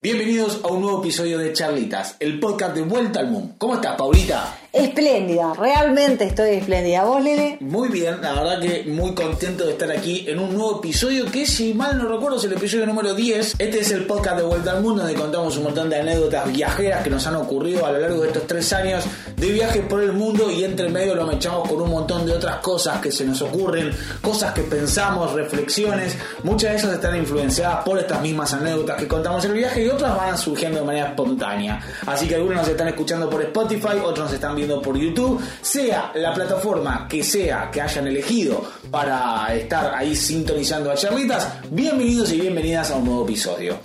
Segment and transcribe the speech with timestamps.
[0.00, 3.56] Bienvenidos a un nuevo episodio de Charlitas, el podcast de Vuelta al Mundo.
[3.58, 4.56] ¿Cómo estás, Paulita?
[4.70, 7.02] Espléndida, realmente estoy espléndida.
[7.04, 7.56] ¿Vos, Lele?
[7.60, 11.46] Muy bien, la verdad que muy contento de estar aquí en un nuevo episodio que,
[11.46, 13.54] si mal no recuerdo, es el episodio número 10.
[13.58, 17.02] Este es el podcast de Vuelta al Mundo donde contamos un montón de anécdotas viajeras
[17.02, 19.04] que nos han ocurrido a lo largo de estos tres años
[19.36, 22.56] de viaje por el mundo y entre medio lo echamos con un montón de otras
[22.56, 23.90] cosas que se nos ocurren,
[24.20, 26.14] cosas que pensamos, reflexiones.
[26.42, 29.88] Muchas de esas están influenciadas por estas mismas anécdotas que contamos en el viaje y
[29.88, 31.80] otras van surgiendo de manera espontánea.
[32.04, 36.10] Así que algunos nos están escuchando por Spotify, otros nos están viendo por YouTube, sea
[36.14, 42.40] la plataforma que sea que hayan elegido para estar ahí sintonizando a charlitas, bienvenidos y
[42.40, 43.78] bienvenidas a un nuevo episodio.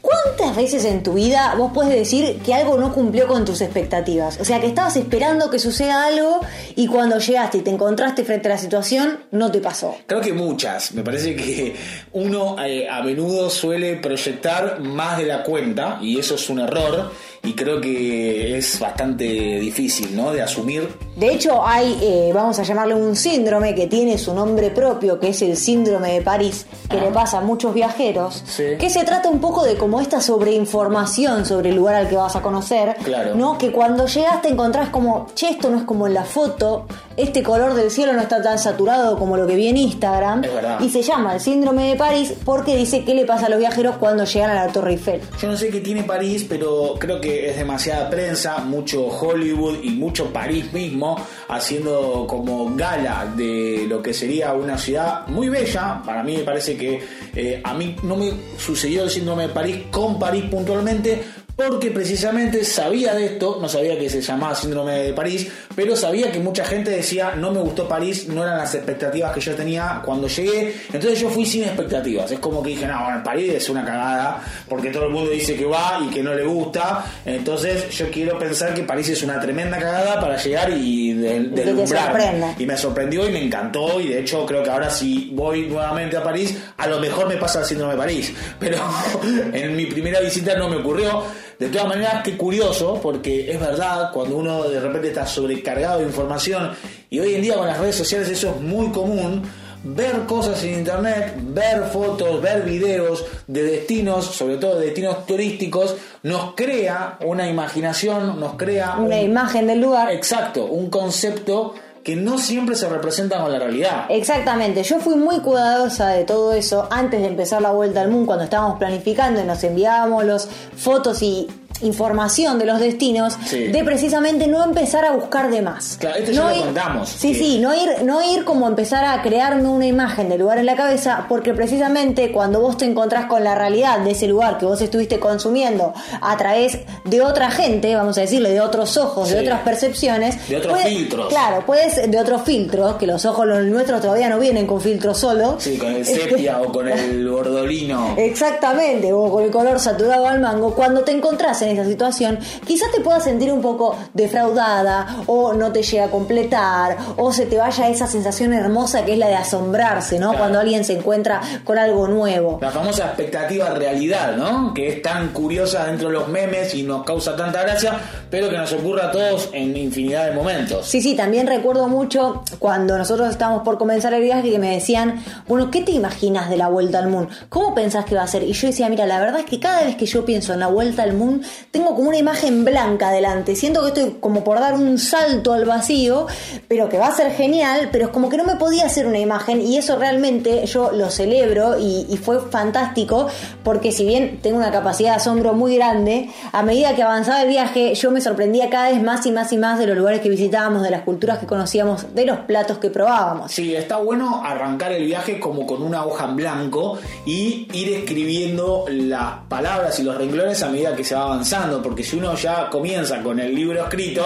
[0.00, 4.38] ¿Cuántas veces en tu vida vos puedes decir que algo no cumplió con tus expectativas?
[4.40, 6.40] O sea, que estabas esperando que suceda algo
[6.76, 9.96] y cuando llegaste y te encontraste frente a la situación, no te pasó.
[10.06, 10.92] Creo que muchas.
[10.92, 11.74] Me parece que
[12.12, 17.10] uno eh, a menudo suele proyectar más de la cuenta y eso es un error
[17.46, 20.32] y creo que es bastante difícil, ¿no?
[20.32, 20.88] De asumir.
[21.16, 25.28] De hecho, hay, eh, vamos a llamarle un síndrome que tiene su nombre propio, que
[25.28, 29.40] es el síndrome de París, que le pasa a muchos viajeros, que se trata un
[29.40, 33.34] poco de como esta sobreinformación sobre el lugar al que vas a conocer, Claro.
[33.34, 33.56] ¿no?
[33.58, 37.42] Que cuando llegas te encontrás como, che, esto no es como en la foto, este
[37.42, 40.80] color del cielo no está tan saturado como lo que vi en Instagram, Es verdad.
[40.80, 43.96] y se llama el síndrome de París porque dice qué le pasa a los viajeros
[43.96, 45.20] cuando llegan a la Torre Eiffel.
[45.40, 49.90] Yo no sé qué tiene París, pero creo que es demasiada prensa, mucho Hollywood y
[49.90, 51.16] mucho París mismo
[51.48, 56.02] haciendo como gala de lo que sería una ciudad muy bella.
[56.04, 57.00] Para mí me parece que
[57.34, 61.22] eh, a mí no me sucedió el síndrome de París con París puntualmente.
[61.56, 66.30] Porque precisamente sabía de esto, no sabía que se llamaba síndrome de París, pero sabía
[66.30, 70.02] que mucha gente decía no me gustó París, no eran las expectativas que yo tenía
[70.04, 72.30] cuando llegué, entonces yo fui sin expectativas.
[72.30, 75.56] Es como que dije, no, bueno, París es una cagada, porque todo el mundo dice
[75.56, 79.40] que va y que no le gusta, entonces yo quiero pensar que París es una
[79.40, 82.10] tremenda cagada para llegar y de, te deslumbrar.
[82.10, 82.54] sorprenda.
[82.58, 86.18] Y me sorprendió y me encantó, y de hecho creo que ahora si voy nuevamente
[86.18, 88.76] a París, a lo mejor me pasa el síndrome de París, pero
[89.54, 91.24] en mi primera visita no me ocurrió.
[91.58, 96.04] De todas maneras, qué curioso, porque es verdad, cuando uno de repente está sobrecargado de
[96.06, 96.70] información,
[97.08, 99.42] y hoy en día con las redes sociales eso es muy común,
[99.82, 105.94] ver cosas en internet, ver fotos, ver videos de destinos, sobre todo de destinos turísticos,
[106.24, 110.10] nos crea una imaginación, nos crea Una un- imagen del lugar.
[110.12, 111.74] exacto, un concepto
[112.06, 114.04] que no siempre se representa con la realidad.
[114.10, 118.26] Exactamente, yo fui muy cuidadosa de todo eso antes de empezar la vuelta al mundo,
[118.26, 121.48] cuando estábamos planificando y nos enviábamos fotos y
[121.82, 123.68] información de los destinos, Sí.
[123.68, 125.96] de precisamente no empezar a buscar de más.
[125.98, 128.66] Claro, esto ya No lo ir- contamos, Sí, que- sí, no ir, no ir como
[128.66, 132.84] empezar a crearme una imagen del lugar en la cabeza, porque precisamente cuando vos te
[132.84, 137.50] encontrás con la realidad de ese lugar que vos estuviste consumiendo a través de otra
[137.50, 141.28] gente, vamos a decirle, de otros ojos, de otras percepciones, De otros filtros.
[141.28, 145.14] Claro, puedes de otros filtros, que los ojos los nuestros todavía no vienen con filtro
[145.14, 145.56] solo.
[145.58, 148.14] Sí, con el sepia o con el bordolino.
[148.16, 152.90] Exactamente, o con el color saturado al mango, cuando te encontrás en esa situación, quizás
[152.92, 157.56] te puedas sentir un poco defraudada, o no te llega a completar, o se te
[157.58, 160.28] vaya esa sensación hermosa que es la de asombrarse, ¿no?
[160.28, 160.38] Claro.
[160.38, 162.58] Cuando alguien se encuentra con algo nuevo.
[162.60, 164.72] La famosa expectativa realidad, ¿no?
[164.74, 167.98] Que es tan curiosa dentro de los memes y nos causa tanta gracia,
[168.30, 170.86] pero que nos ocurre a todos en infinidad de momentos.
[170.86, 175.22] Sí, sí, también recuerdo mucho cuando nosotros estábamos por comenzar el viaje que me decían,
[175.46, 177.30] bueno, ¿qué te imaginas de la vuelta al mundo?
[177.48, 178.42] ¿Cómo pensás que va a ser?
[178.42, 180.68] Y yo decía, mira, la verdad es que cada vez que yo pienso en la
[180.68, 183.56] vuelta al mundo, tengo como una imagen blanca delante.
[183.56, 186.26] Siento que estoy como por dar un salto al vacío,
[186.68, 189.18] pero que va a ser genial, pero es como que no me podía hacer una
[189.18, 193.28] imagen y eso realmente yo lo celebro y, fue fantástico
[193.62, 197.48] porque si bien tengo una capacidad de asombro muy grande, a medida que avanzaba el
[197.48, 200.30] viaje yo me sorprendía cada vez más y más y más de los lugares que
[200.30, 203.52] visitábamos, de las culturas que conocíamos, de los platos que probábamos.
[203.52, 208.86] Sí, está bueno arrancar el viaje como con una hoja en blanco y ir escribiendo
[208.88, 211.45] las palabras y los renglones a medida que se va avanzando,
[211.82, 214.24] porque si uno ya comienza con el libro escrito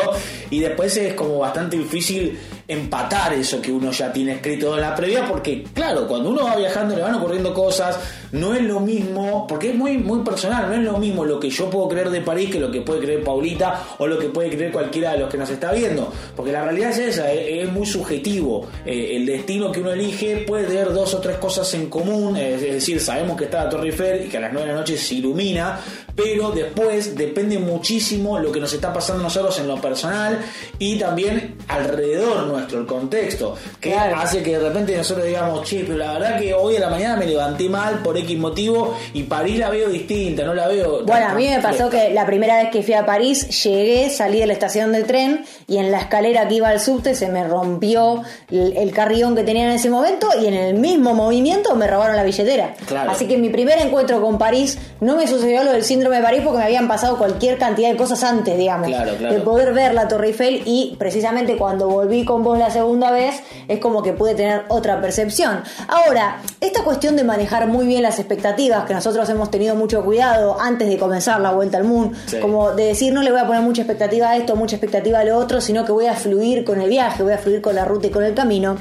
[0.49, 4.94] y después es como bastante difícil empatar eso que uno ya tiene escrito en la
[4.94, 7.99] previa, porque claro, cuando uno va viajando le van ocurriendo cosas,
[8.32, 11.50] no es lo mismo, porque es muy, muy personal, no es lo mismo lo que
[11.50, 14.50] yo puedo creer de París que lo que puede creer Paulita o lo que puede
[14.50, 17.73] creer cualquiera de los que nos está viendo, porque la realidad es esa, es, es
[17.73, 21.88] muy subjetivo, Eh, el destino que uno elige puede tener dos o tres cosas en
[21.88, 24.67] común, es, es decir, sabemos que está la Torre Eiffel y que a las 9
[24.67, 25.81] de la noche se ilumina,
[26.15, 30.38] pero después depende muchísimo lo que nos está pasando a nosotros en lo personal
[30.79, 35.99] y también alrededor nuestro, el contexto, que hace que de repente nosotros digamos, che, pero
[35.99, 39.58] la verdad que hoy a la mañana me levanté mal por X motivo y París
[39.58, 41.05] la veo distinta, no la veo...
[41.05, 44.38] Bueno, a mí me pasó que la primera vez que fui a París llegué, salí
[44.38, 47.46] de la estación de tren y en la escalera que iba al subte se me
[47.46, 52.17] rompió el, carrión que tenía en ese momento y en el mismo movimiento me robaron
[52.17, 52.75] la billetera.
[53.08, 56.43] Así que mi primer encuentro con París no me sucedió lo del síndrome de París
[56.44, 60.28] porque me habían pasado cualquier cantidad de cosas antes, digamos, de poder ver la Torre
[60.28, 64.64] Eiffel y precisamente cuando volví con vos la segunda vez es como que pude tener
[64.69, 65.62] otra percepción.
[65.88, 70.61] Ahora, esta cuestión de manejar muy bien las expectativas, que nosotros hemos tenido mucho cuidado
[70.61, 73.62] antes de comenzar la vuelta al mundo, como de decir no le voy a poner
[73.62, 76.81] mucha expectativa a esto, mucha expectativa a lo otro, sino que voy a fluir con
[76.81, 78.77] el viaje, voy a fluir con la ruta y con el camino.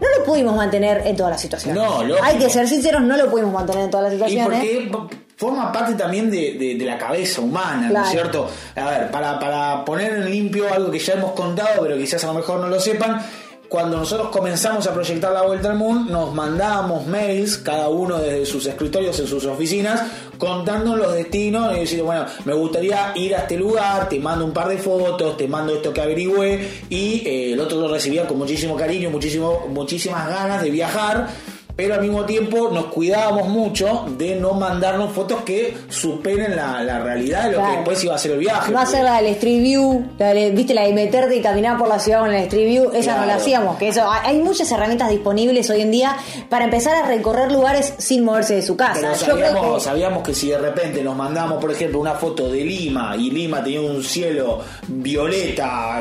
[0.00, 1.82] No lo pudimos mantener en todas las situaciones.
[1.82, 4.64] No, Hay que ser sinceros, no lo pudimos mantener en todas las situaciones.
[4.64, 4.90] ¿Y
[5.36, 8.48] forma parte también de, la cabeza humana, ¿no es cierto?
[8.76, 12.28] A ver, para, para poner en limpio algo que ya hemos contado, pero quizás a
[12.28, 13.20] lo mejor no lo sepan,
[13.68, 18.46] cuando nosotros comenzamos a proyectar la vuelta al mundo, nos mandábamos mails, cada uno desde
[18.46, 20.02] sus escritorios, en sus oficinas,
[20.38, 24.52] contando los destinos y decir, bueno, me gustaría ir a este lugar, te mando un
[24.52, 28.38] par de fotos, te mando esto que averigüé, y eh, el otro lo recibía con
[28.38, 31.28] muchísimo cariño, muchísimo, muchísimas ganas de viajar
[31.78, 37.44] pero al mismo tiempo nos cuidábamos mucho de no mandarnos fotos que superen la, realidad
[37.44, 38.72] de lo que después iba a ser el viaje.
[38.72, 40.04] Va a ser la del Street View,
[40.54, 43.26] viste, la de meterte y caminar por la ciudad con el Street View, esa no
[43.26, 43.78] la hacíamos.
[43.78, 46.16] Que eso, hay muchas herramientas disponibles hoy en día
[46.48, 49.14] para empezar a recorrer lugares sin moverse de su casa.
[49.14, 53.30] sabíamos, sabíamos que si de repente nos mandamos, por ejemplo, una foto de Lima y
[53.30, 56.00] Lima tenía un cielo violeta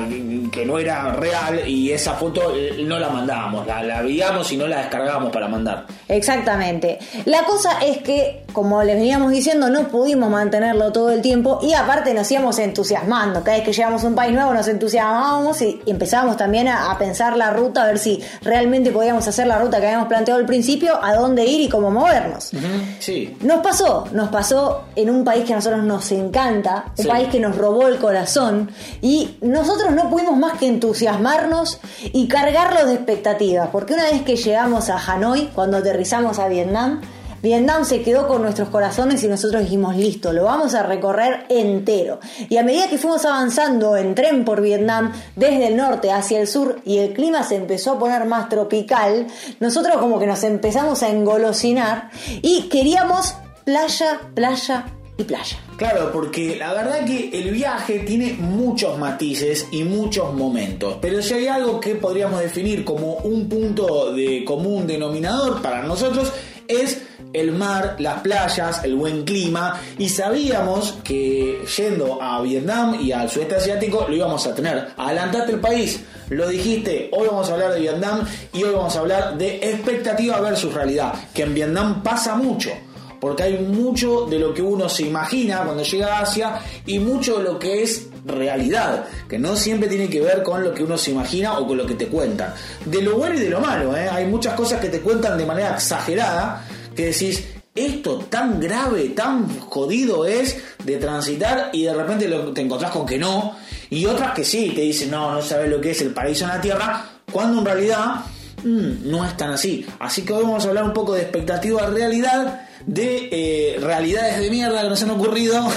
[0.51, 4.57] que no era real y esa foto eh, no la mandábamos, la, la veíamos y
[4.57, 5.67] no la descargábamos para mandar.
[6.08, 7.00] Exactamente.
[7.25, 11.74] La cosa es que, como les veníamos diciendo, no pudimos mantenerlo todo el tiempo y
[11.74, 13.44] aparte nos íbamos entusiasmando.
[13.44, 17.38] Cada vez que llegamos a un país nuevo nos entusiasmábamos y empezábamos también a, pensar
[17.38, 20.98] la ruta, a ver si realmente podíamos hacer la ruta que habíamos planteado al principio,
[21.04, 22.52] a dónde ir y cómo movernos.
[23.00, 23.38] Sí.
[23.42, 27.40] Nos pasó, nos pasó en un país que a nosotros nos encanta, un país que
[27.40, 28.72] nos robó el corazón
[29.02, 31.80] y nosotros no pudimos más que entusiasmarnos
[32.14, 37.01] y cargarlo de expectativas, porque una vez que llegamos a Hanoi, cuando aterrizamos a Vietnam,
[37.42, 42.19] Vietnam se quedó con nuestros corazones y nosotros dijimos, listo, lo vamos a recorrer entero.
[42.48, 46.48] Y a medida que fuimos avanzando en tren por Vietnam, desde el norte hacia el
[46.48, 49.25] sur, y el clima se empezó a poner más tropical,
[49.59, 52.12] nosotros como que nos empezamos a engolosinar
[52.44, 53.33] y queríamos
[53.65, 54.86] playa, playa
[55.18, 55.57] y playa.
[55.77, 61.35] Claro, porque la verdad que el viaje tiene muchos matices y muchos momentos, pero si
[61.35, 66.33] hay algo que podríamos definir como un punto de común denominador para nosotros
[66.68, 73.12] es el mar, las playas, el buen clima y sabíamos que yendo a Vietnam y
[73.12, 74.89] al sudeste asiático lo íbamos a tener.
[74.97, 79.00] Adelantaste el país, lo dijiste, hoy vamos a hablar de Vietnam y hoy vamos a
[79.00, 82.71] hablar de expectativa versus realidad, que en Vietnam pasa mucho
[83.19, 87.38] porque hay mucho de lo que uno se imagina cuando llega a Asia y mucho
[87.38, 90.98] de lo que es realidad, que no siempre tiene que ver con lo que uno
[90.98, 92.54] se imagina o con lo que te cuentan.
[92.86, 94.08] De lo bueno y de lo malo, ¿eh?
[94.10, 96.66] hay muchas cosas que te cuentan de manera exagerada
[96.96, 97.44] que decís,
[97.74, 103.18] esto tan grave, tan jodido es de transitar y de repente te encontrás con que
[103.18, 103.56] no,
[103.90, 106.50] y otras que sí, te dicen, no, no sabes lo que es el paraíso en
[106.50, 108.16] la tierra, cuando en realidad
[108.64, 109.86] mm, no es tan así.
[110.00, 114.50] Así que hoy vamos a hablar un poco de expectativa realidad de eh, realidades de
[114.50, 115.68] mierda que nos han ocurrido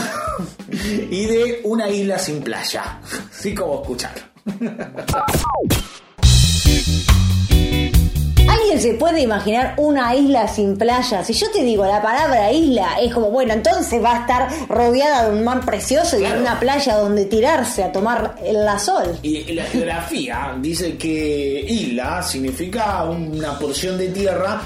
[1.11, 3.01] y de una isla sin playa.
[3.31, 4.13] Así como escuchar.
[8.49, 11.25] ¿Alguien se puede imaginar una isla sin playa?
[11.25, 15.29] Si yo te digo la palabra isla, es como, bueno, entonces va a estar rodeada
[15.29, 19.19] de un mar precioso y una playa donde tirarse a tomar la sol.
[19.23, 24.63] Y la geografía dice que isla significa una porción de tierra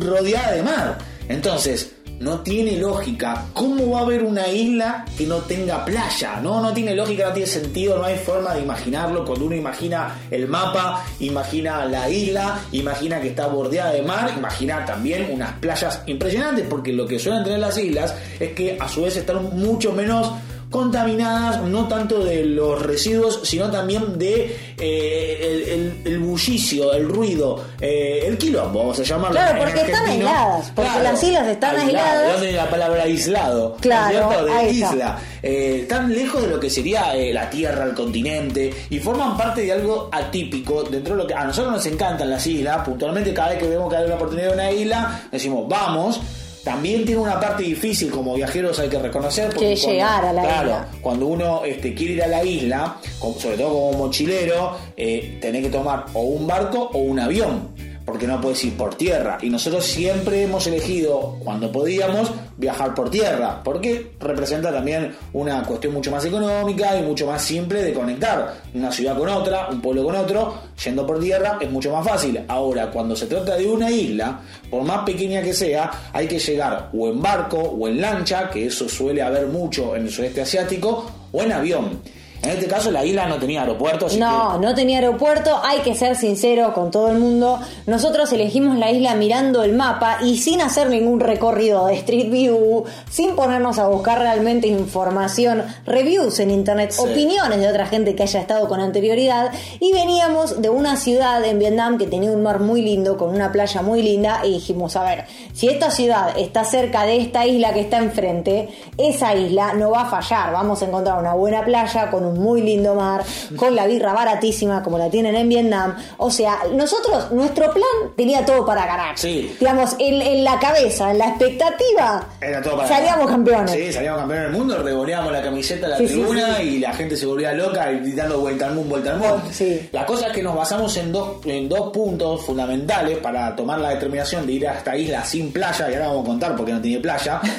[0.00, 0.98] rodeada de mar.
[1.28, 3.46] Entonces, no tiene lógica.
[3.52, 6.40] ¿Cómo va a haber una isla que no tenga playa?
[6.42, 9.24] No, no tiene lógica, no tiene sentido, no hay forma de imaginarlo.
[9.24, 14.84] Cuando uno imagina el mapa, imagina la isla, imagina que está bordeada de mar, imagina
[14.84, 19.02] también unas playas impresionantes, porque lo que suelen tener las islas es que a su
[19.02, 20.32] vez están mucho menos
[20.70, 25.97] contaminadas no tanto de los residuos, sino también de eh, el,
[26.38, 29.36] bullicio, el ruido, eh, el quilombo, vamos a llamarlo.
[29.36, 32.26] Claro, porque están aisladas, porque las islas están aisladas.
[32.26, 33.76] ¿De dónde la palabra aislado?
[33.80, 35.18] Claro, de isla.
[35.42, 39.72] Eh, tan lejos de lo que sería la tierra, el continente, y forman parte de
[39.72, 42.84] algo atípico dentro de lo que a nosotros nos encantan las islas.
[42.84, 46.20] Puntualmente, cada vez que vemos que hay una oportunidad de una isla, decimos, vamos
[46.68, 49.54] también tiene una parte difícil como viajeros hay que reconocer.
[49.54, 50.88] Que llegar a la claro, isla.
[51.00, 52.98] Cuando uno este, quiere ir a la isla,
[53.38, 57.70] sobre todo como mochilero, eh, tenés que tomar o un barco o un avión.
[58.08, 59.36] Porque no puedes ir por tierra.
[59.42, 63.60] Y nosotros siempre hemos elegido, cuando podíamos, viajar por tierra.
[63.62, 68.90] Porque representa también una cuestión mucho más económica y mucho más simple de conectar una
[68.90, 70.54] ciudad con otra, un pueblo con otro.
[70.82, 72.42] Yendo por tierra es mucho más fácil.
[72.48, 76.88] Ahora, cuando se trata de una isla, por más pequeña que sea, hay que llegar
[76.94, 81.10] o en barco o en lancha, que eso suele haber mucho en el sudeste asiático,
[81.30, 82.00] o en avión.
[82.42, 84.06] En este caso, la isla no tenía aeropuerto.
[84.06, 87.58] así No, que- no tenía aeropuerto, hay que ser sincero con todo el mundo.
[87.86, 92.84] Nosotros elegimos la isla mirando el mapa y sin hacer ningún recorrido de Street View,
[93.10, 97.00] sin ponernos a buscar realmente información, reviews en internet, Sí.
[97.02, 99.50] opiniones de otra gente que haya estado con anterioridad.
[99.80, 103.50] Y veníamos de una ciudad en Vietnam que tenía un mar muy lindo, con una
[103.50, 107.72] playa muy linda, y dijimos, a ver, si esta ciudad está cerca de esta isla
[107.74, 110.52] que está enfrente, esa isla no va a fallar.
[110.52, 113.22] Vamos a encontrar una buena playa con un muy lindo mar,
[113.56, 115.96] con la birra baratísima como la tienen en Vietnam.
[116.18, 119.18] O sea, nosotros, nuestro plan tenía todo para ganar.
[119.18, 119.54] Sí.
[119.60, 123.32] Digamos, en, en la cabeza, en la expectativa, Era todo para salíamos ganar.
[123.36, 123.70] campeones.
[123.72, 126.62] Sí, salíamos campeones del mundo, revoleamos la camiseta a la Sí, tribuna sí.
[126.62, 129.42] y la gente se volvía loca gritando vuelta al mundo, vuelta al mundo.
[129.50, 129.88] Sí.
[129.92, 133.90] La cosa es que nos basamos en dos, en dos puntos fundamentales para tomar la
[133.90, 136.80] determinación de ir a esta isla sin playa, y ahora vamos a contar porque no
[136.80, 137.40] tiene playa.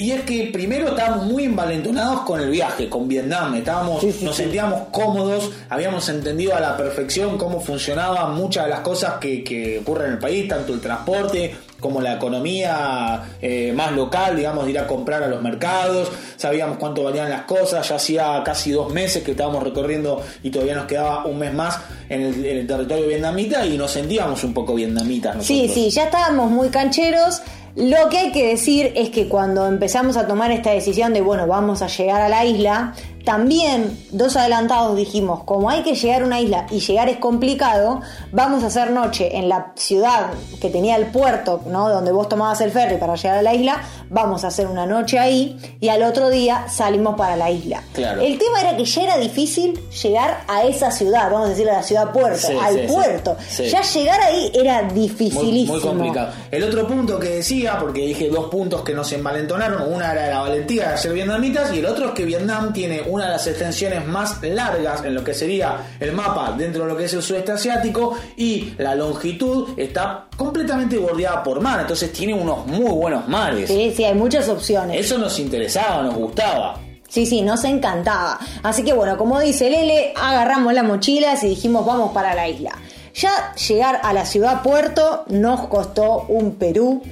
[0.00, 3.54] Y es que primero estábamos muy envalentonados con el viaje, con Vietnam.
[3.54, 4.44] Estábamos, Sí, sí, nos sí.
[4.44, 9.78] sentíamos cómodos, habíamos entendido a la perfección cómo funcionaban muchas de las cosas que, que
[9.80, 14.70] ocurren en el país, tanto el transporte como la economía eh, más local, digamos, de
[14.72, 16.10] ir a comprar a los mercados.
[16.36, 17.88] Sabíamos cuánto valían las cosas.
[17.88, 21.78] Ya hacía casi dos meses que estábamos recorriendo y todavía nos quedaba un mes más
[22.08, 25.36] en el, en el territorio vietnamita y nos sentíamos un poco vietnamitas.
[25.44, 25.74] Sí, nosotros.
[25.74, 27.40] sí, ya estábamos muy cancheros.
[27.76, 31.46] Lo que hay que decir es que cuando empezamos a tomar esta decisión de, bueno,
[31.46, 32.94] vamos a llegar a la isla,
[33.30, 38.00] también dos adelantados dijimos, como hay que llegar a una isla y llegar es complicado,
[38.32, 41.88] vamos a hacer noche en la ciudad que tenía el puerto, ¿no?
[41.88, 45.16] Donde vos tomabas el ferry para llegar a la isla, vamos a hacer una noche
[45.20, 47.84] ahí y al otro día salimos para la isla.
[47.92, 48.20] Claro.
[48.20, 51.74] El tema era que ya era difícil llegar a esa ciudad, vamos a decir a
[51.74, 53.36] la ciudad puerto, Sí, al sí, puerto.
[53.48, 53.68] Sí.
[53.68, 55.74] Ya llegar ahí era dificilísimo.
[55.74, 56.32] muy complicado.
[56.50, 60.40] El otro punto que decía, porque dije dos puntos que nos envalentonaron, una era la
[60.40, 64.06] valentía de ser vietnamitas y el otro es que Vietnam tiene una de las extensiones
[64.06, 67.52] más largas en lo que sería el mapa dentro de lo que es el sudeste
[67.52, 73.68] asiático y la longitud está completamente bordeada por mar, entonces tiene unos muy buenos mares.
[73.68, 74.98] Sí, sí, hay muchas opciones.
[74.98, 76.80] Eso nos interesaba, nos gustaba.
[77.08, 78.38] Sí, sí, nos encantaba.
[78.62, 82.72] Así que bueno, como dice Lele, agarramos las mochilas y dijimos vamos para la isla.
[83.14, 87.02] Ya llegar a la ciudad puerto nos costó un Perú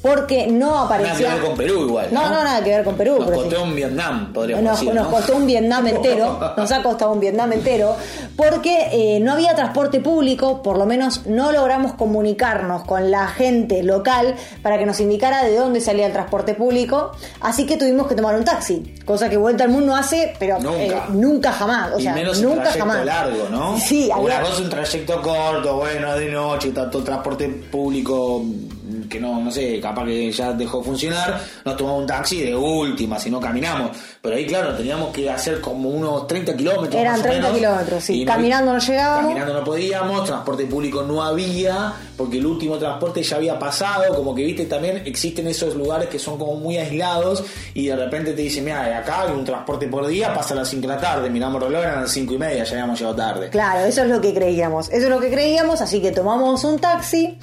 [0.00, 1.34] porque no Nada que aparecía...
[1.34, 2.08] ver con Perú igual.
[2.12, 3.16] No, no, nada que ver con Perú.
[3.18, 3.62] Nos costó sí.
[3.62, 4.94] un Vietnam, podríamos Nos, decir.
[4.94, 5.10] nos ¿no?
[5.10, 7.96] costó un Vietnam entero, nos ha costado un Vietnam entero,
[8.36, 13.82] porque eh, no había transporte público, por lo menos no logramos comunicarnos con la gente
[13.82, 18.14] local para que nos indicara de dónde salía el transporte público, así que tuvimos que
[18.14, 20.78] tomar un taxi, cosa que Vuelta al Mundo hace, pero Nunca.
[20.80, 23.04] eh, nunca jamás, o y sea, menos nunca un trayecto jamás.
[23.04, 23.76] largo, ¿no?
[23.78, 28.44] Sí, Una cosa es un trayecto corto, bueno, de noche, tanto transporte público
[29.08, 32.54] que no, no sé, capaz que ya dejó de funcionar, nos tomamos un taxi de
[32.54, 33.96] última, si no caminamos.
[34.20, 36.94] Pero ahí, claro, teníamos que hacer como unos 30 kilómetros.
[36.94, 38.24] Eran más o 30 menos, kilómetros, sí.
[38.24, 39.22] no- Caminando no llegábamos.
[39.28, 44.34] Caminando no podíamos, transporte público no había, porque el último transporte ya había pasado, como
[44.34, 48.42] que viste también existen esos lugares que son como muy aislados y de repente te
[48.42, 51.00] dicen, mira, de acá hay un transporte por día, pasa a las 5 de la
[51.00, 53.48] tarde, miramos el reloj, eran las 5 y media, ya habíamos llegado tarde.
[53.50, 54.88] Claro, eso es lo que creíamos.
[54.88, 57.38] Eso es lo que creíamos, así que tomamos un taxi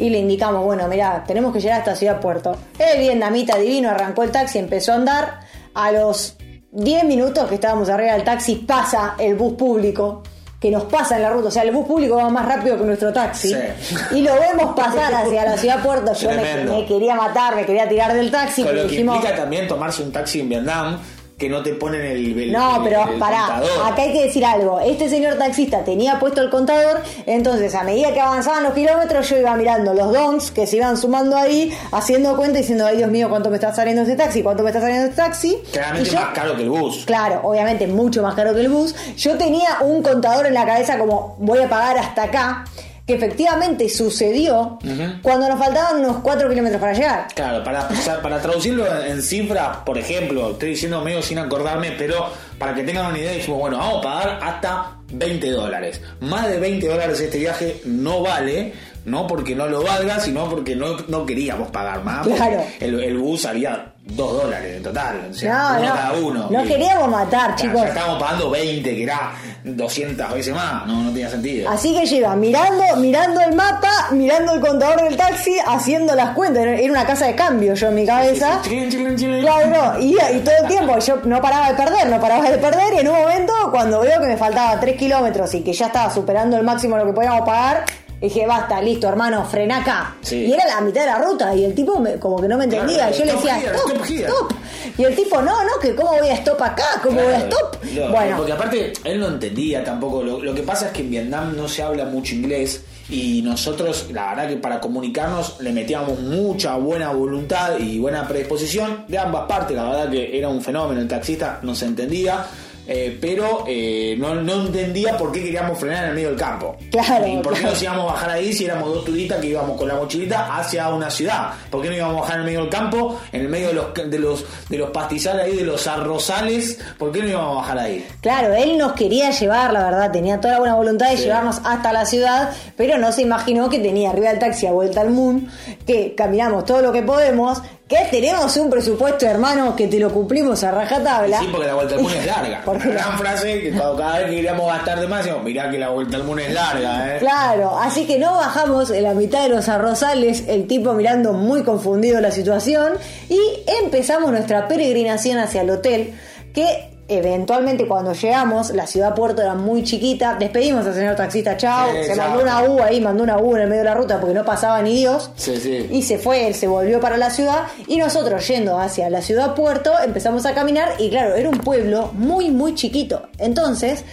[0.00, 2.56] y le indicamos, bueno, mira, tenemos que llegar a esta ciudad puerto.
[2.78, 5.40] El vietnamita divino arrancó el taxi, empezó a andar.
[5.74, 6.36] A los
[6.72, 10.22] 10 minutos que estábamos arriba del taxi pasa el bus público
[10.60, 12.84] que nos pasa en la ruta, o sea, el bus público va más rápido que
[12.84, 13.94] nuestro taxi Sí.
[14.10, 16.12] y lo vemos pasar hacia la ciudad puerto.
[16.12, 19.66] Yo me, quería matar, me quería tirar del taxi, pero lo que dijimos, implica también
[19.66, 20.98] tomarse un taxi en Vietnam,
[21.40, 23.92] que no te ponen el, el- No, pero el pará, contador.
[23.92, 24.78] acá hay que decir algo.
[24.78, 29.38] Este señor taxista tenía puesto el contador, entonces a medida que avanzaban los kilómetros yo
[29.38, 33.10] iba mirando los dons que se iban sumando ahí, haciendo cuenta y diciendo, ay Dios
[33.10, 35.58] mío, cuánto me está saliendo este taxi, cuánto me está saliendo este taxi.
[35.72, 37.04] Claramente yo- más caro que el bus.
[37.06, 38.94] Claro, obviamente mucho más caro que el bus.
[39.16, 42.66] Yo tenía un contador en la cabeza como voy a pagar hasta acá,
[43.10, 44.78] que efectivamente sucedió
[45.20, 47.26] cuando nos faltaban unos 4 kilómetros para llegar.
[47.34, 47.88] Claro, para,
[48.22, 53.06] para traducirlo en cifras, por ejemplo, estoy diciendo medio sin acordarme, pero para que tengan
[53.06, 56.00] una idea, dijimos, bueno, vamos a pagar hasta 20 dólares.
[56.20, 60.76] Más de 20 dólares este viaje no vale, no porque no lo valga, sino porque
[60.76, 62.26] no, no queríamos pagar más.
[62.26, 62.62] Claro.
[62.80, 65.94] El, el bus salía 2 dólares en total, o sea, No, uno no.
[65.94, 66.46] cada uno.
[66.50, 67.80] No Y- queríamos matar, chicos.
[67.82, 69.32] Ya estábamos pagando 20, que era
[69.64, 71.70] 200 veces más, no, no tenía sentido.
[71.70, 76.64] Así que iba mirando, mirando el mapa, mirando el contador del taxi, haciendo las cuentas.
[76.66, 78.60] Era una casa de cambio yo en mi cabeza.
[78.62, 79.40] Chilin, chilin, chilin.
[79.42, 82.58] Claro, no, y, y todo el tiempo yo no paraba de perder, no paraba de
[82.58, 85.86] perder, y en un momento, cuando veo que me faltaba 3 kilómetros y que ya
[85.86, 87.84] estaba superando el máximo lo que podíamos pagar,
[88.20, 90.16] dije, basta, listo, hermano, frena acá.
[90.20, 90.44] Sí.
[90.46, 92.64] Y era la mitad de la ruta, y el tipo me- como que no me
[92.64, 94.24] entendía, Claro, y yo le decía, here, stop, stop here".
[94.28, 94.52] stop.
[94.98, 97.76] Y el tipo, no, no, que cómo voy a stop acá, cómo voy a stop.
[97.94, 100.22] no, bueno, Porque aparte, él no entendía tampoco.
[100.22, 104.06] Lo, lo que pasa es que en Vietnam no se habla mucho inglés y nosotros,
[104.12, 109.46] la verdad que para comunicarnos le metíamos mucha buena voluntad y buena predisposición de ambas
[109.48, 109.76] partes.
[109.76, 111.00] La verdad que era un fenómeno.
[111.00, 112.44] El taxista no se entendía.
[112.92, 116.76] Eh, pero eh, no, no entendía por qué queríamos frenar en el medio del campo.
[116.90, 117.74] Claro, Y por qué claro.
[117.74, 120.88] nos íbamos a bajar ahí si éramos dos turistas que íbamos con la mochilita hacia
[120.88, 121.50] una ciudad.
[121.70, 123.74] ¿Por qué no íbamos a bajar en el medio del campo, en el medio de
[123.74, 126.80] los de los de los pastizales ahí, de los arrozales?
[126.98, 128.06] ¿Por qué no íbamos a bajar ahí?
[128.20, 131.24] Claro, él nos quería llevar, la verdad, tenía toda la buena voluntad de Sí.
[131.24, 135.00] llevarnos hasta la ciudad, pero no se imaginó que tenía arriba del taxi a vuelta
[135.00, 135.48] al moon,
[135.86, 140.62] que caminamos todo lo que podemos, que tenemos un presupuesto, hermano, que te lo cumplimos
[140.62, 141.40] a rajatabla.
[141.40, 142.62] Sí, porque la vuelta al mundo es larga.
[142.64, 145.68] Porque Una gran frase que cuando cada vez que queríamos gastar de más, decíamos, mirá
[145.72, 147.18] que la vuelta al mundo es larga, ¿eh?
[147.18, 151.64] Claro, así que no bajamos en la mitad de los arrozales, el tipo mirando muy
[151.64, 152.92] confundido la situación,
[153.28, 153.40] y
[153.82, 156.14] empezamos nuestra peregrinación hacia el hotel,
[156.54, 161.88] que eventualmente cuando llegamos, la ciudad puerto era muy chiquita, despedimos al señor taxista, chao,
[161.92, 162.28] Sí, se chao.
[162.28, 164.44] mandó una U ahí, mandó una U en el medio de la ruta porque no
[164.44, 165.30] pasaba ni Dios.
[165.36, 165.86] Sí, sí.
[165.90, 169.54] Y se fue, él se volvió para la ciudad y nosotros yendo hacia la ciudad
[169.54, 173.22] puerto empezamos a caminar y claro, era un pueblo muy muy chiquito.
[173.38, 174.04] Entonces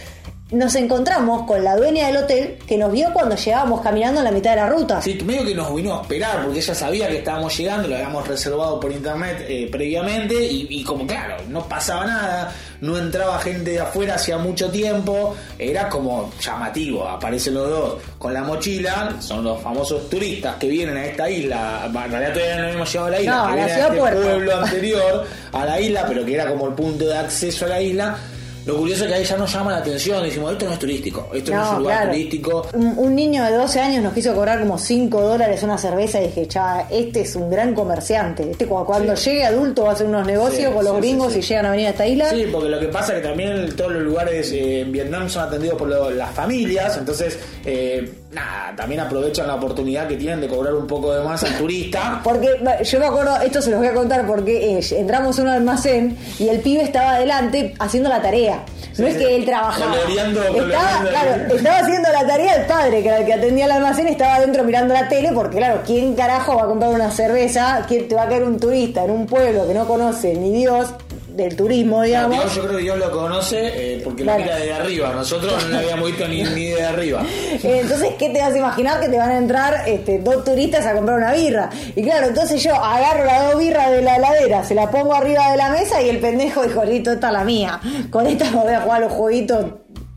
[0.51, 4.32] nos encontramos con la dueña del hotel que nos vio cuando llegábamos caminando en la
[4.32, 5.01] mitad de la ruta.
[5.01, 8.25] Sí, medio que nos vino a esperar porque ella sabía que estábamos llegando, lo habíamos
[8.25, 13.72] reservado por internet eh, previamente y, y como claro, no pasaba nada, no entraba gente
[13.72, 19.44] de afuera hacía mucho tiempo, era como llamativo, aparecen los dos con la mochila, son
[19.44, 23.12] los famosos turistas que vienen a esta isla, en realidad todavía no habíamos llegado a
[23.12, 26.48] la isla, No, que a la este pueblo anterior a la isla, pero que era
[26.48, 28.18] como el punto de acceso a la isla.
[28.67, 31.29] Lo curioso es que a ella nos llama la atención, decimos, esto no es turístico,
[31.33, 32.11] esto no, es un lugar claro.
[32.11, 32.68] turístico.
[32.74, 36.27] Un, un niño de 12 años nos quiso cobrar como 5 dólares una cerveza y
[36.27, 38.51] dije, cha, este es un gran comerciante.
[38.51, 41.35] Este cu- cuando llegue adulto va a hacer unos negocios Sí, con los sí, gringos
[41.37, 42.29] y llegan a venir a esta isla.
[42.29, 45.44] Sí, porque lo que pasa es que también todos los lugares eh, en Vietnam son
[45.48, 50.48] atendidos por lo- las familias, entonces, eh, nada, también aprovechan la oportunidad que tienen de
[50.48, 52.20] cobrar un poco de más al turista.
[52.24, 55.48] Porque yo me acuerdo, esto se los voy a contar porque eh, entramos a un
[55.50, 58.63] almacén y el pibe estaba adelante haciendo la tarea.
[58.98, 59.92] No Sí, es que él trabajaba.
[59.96, 61.09] Coloreando, estaba, coloreando.
[61.09, 64.35] claro, estaba haciendo la tarea el padre, que era el que atendía el almacén, estaba
[64.35, 67.85] adentro mirando la tele, porque claro, ¿quién carajo va a comprar una cerveza?
[67.87, 70.90] ¿Quién te va a caer un turista en un pueblo que no conoce ni Dios
[71.37, 72.37] del turismo, digamos?
[72.41, 74.39] Dios, yo creo que Dios lo conoce eh, porque Claro.
[74.39, 75.13] lo mira desde arriba.
[75.13, 77.23] Nosotros no lo habíamos visto ni, ni de arriba.
[77.63, 79.00] Entonces, ¿qué te vas a imaginar?
[79.00, 81.69] Que te van a entrar este, dos turistas a comprar una birra.
[81.95, 85.51] Y claro, entonces yo agarro las dos birras de la heladera, se la pongo arriba
[85.51, 87.79] de la mesa y el pendejo dijo, listo, esta es la mía.
[88.09, 89.65] Con esta me voy a jugar los jueguitos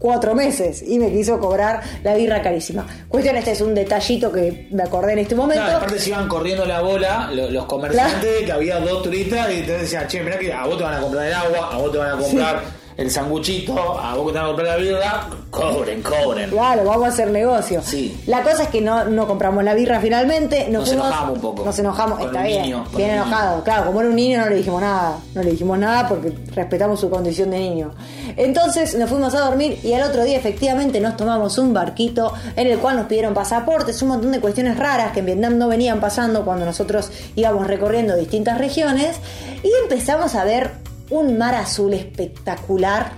[0.00, 0.82] cuatro meses.
[0.84, 2.84] Y me quiso cobrar la birra carísima.
[3.08, 5.62] Cuestión, este es un detallito que me acordé en este momento.
[5.62, 9.58] Claro, aparte se iban corriendo la bola lo- los comerciantes, que había dos turistas, y
[9.60, 11.92] entonces decían, che, mirá que a vos te van a comprar el agua, a vos
[11.92, 12.62] te van a comprar
[13.00, 16.50] el sanguchito, a vos que te van a comprar la birra, cobren, cobren.
[16.50, 17.80] Claro, vamos a hacer negocio.
[17.82, 18.20] Sí.
[18.26, 20.64] La cosa es que no, no compramos la birra finalmente.
[20.68, 21.64] Nos, Nos fuimos- enojamos un poco.
[21.64, 22.62] Nos enojamos, Con está un bien.
[22.62, 23.22] niño, bien niño.
[23.22, 23.64] enojado.
[23.64, 25.18] Claro, como era un niño no le dijimos nada.
[25.34, 27.94] No le dijimos nada porque respetamos su condición de niño.
[28.36, 32.66] Entonces nos fuimos a dormir y al otro día efectivamente nos tomamos un barquito en
[32.66, 36.00] el cual nos pidieron pasaportes, un montón de cuestiones raras que en Vietnam no venían
[36.00, 39.16] pasando cuando nosotros íbamos recorriendo distintas regiones
[39.62, 40.70] y empezamos a ver
[41.10, 43.12] un mar azul espectacular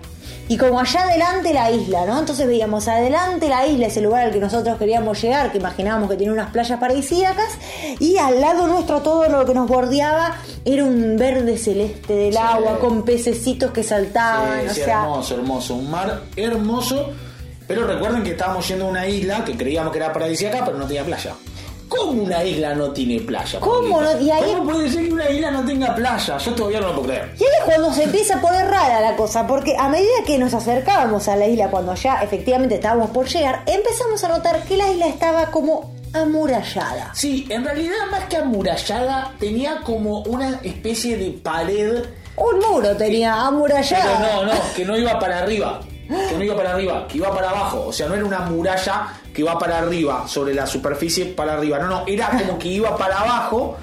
[0.48, 2.18] y como allá adelante la isla, ¿no?
[2.18, 6.16] Entonces veíamos adelante la isla, ese lugar al que nosotros queríamos llegar, que imaginábamos que
[6.16, 7.46] tenía unas playas paradisíacas,
[8.00, 12.38] y al lado nuestro todo lo que nos bordeaba era un verde celeste del Sí.
[12.38, 15.74] agua, con pececitos que saltaban, Sí, o sí, sea, hermoso, hermoso.
[15.76, 17.10] Un mar hermoso.
[17.66, 20.86] Pero recuerden que estábamos yendo a una isla que creíamos que era paradisíaca, pero no
[20.86, 21.32] tenía playa.
[21.96, 23.60] ¿Cómo una isla no tiene playa?
[23.60, 24.20] ¿Cómo no?
[24.20, 26.38] Y ahí- ¿Cómo puede ser que una isla no tenga playa?
[26.38, 27.30] Yo todavía no lo puedo creer.
[27.38, 30.38] Y ahí es cuando se empieza a poner rara la cosa, porque a medida que
[30.38, 34.76] nos acercábamos a la isla, cuando ya efectivamente estábamos por llegar, empezamos a notar que
[34.76, 37.10] la isla estaba como amurallada.
[37.14, 42.04] Sí, en realidad más que amurallada, tenía como una especie de pared.
[42.36, 44.18] Un muro tenía Pero amurallada.
[44.34, 45.80] no, no, que no iba para arriba.
[46.08, 47.86] Que no iba para arriba, que iba para abajo.
[47.86, 51.78] O sea, no era una muralla que iba para arriba, sobre la superficie para arriba.
[51.78, 53.76] No, no, era como que iba para abajo.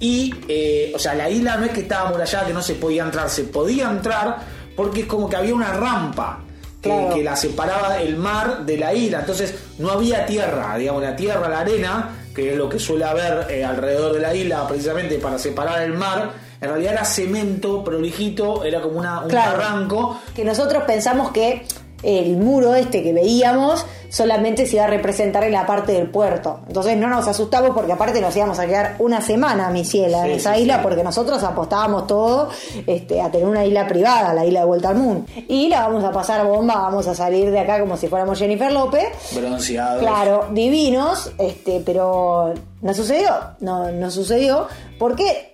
[0.00, 3.02] Y, eh, o sea, la isla no es que estaba amurallada, que no se podía
[3.02, 4.38] entrar, se podía entrar
[4.76, 6.40] porque es como que había una rampa
[6.82, 7.14] que, Claro.
[7.14, 9.20] que la separaba el mar de la isla.
[9.20, 13.50] Entonces no había tierra, digamos, la tierra, la arena, que es lo que suele haber
[13.50, 16.30] eh, alrededor de la isla precisamente para separar el mar.
[16.60, 19.58] En realidad era cemento prolijito, era como una, un Claro.
[19.58, 20.18] barranco.
[20.34, 21.66] Que nosotros pensamos que
[22.02, 26.60] el muro este que veíamos solamente se iba a representar en la parte del puerto.
[26.68, 30.26] Entonces no nos asustamos porque aparte nos íbamos a quedar una semana, mi ciela, en
[30.26, 30.80] Sí, esa sí, isla sí.
[30.82, 32.50] porque nosotros apostábamos todo
[32.86, 35.24] este, a tener una isla privada, la isla de Vuelta al Mundo.
[35.48, 38.70] Y la vamos a pasar bomba, vamos a salir de acá como si fuéramos Jennifer
[38.72, 39.08] López.
[39.34, 40.00] Bronceados.
[40.00, 45.52] Claro, divinos, este, pero no sucedió, no, no sucedió, porque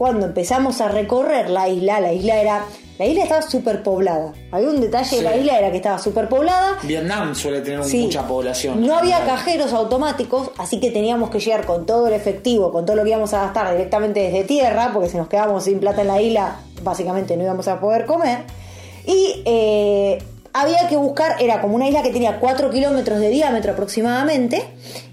[0.00, 2.64] cuando empezamos a recorrer la isla, la isla era,
[2.98, 4.32] la isla estaba súper poblada.
[4.50, 5.40] Había un detalle de la Sí.
[5.40, 6.78] isla era que estaba súper poblada.
[6.84, 8.04] Vietnam suele tener Sí.
[8.04, 8.80] mucha población.
[8.80, 12.96] No había cajeros automáticos, así que teníamos que llegar con todo el efectivo, con todo
[12.96, 16.08] lo que íbamos a gastar directamente desde tierra, porque si nos quedábamos sin plata en
[16.08, 18.38] la isla, básicamente no íbamos a poder comer.
[19.06, 20.16] Y eh,
[20.52, 24.62] había que buscar, era como una isla que tenía 4 kilómetros de diámetro aproximadamente,